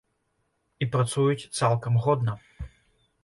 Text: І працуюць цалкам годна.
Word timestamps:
І 0.85 0.87
працуюць 0.95 1.45
цалкам 1.59 1.99
годна. 2.05 2.33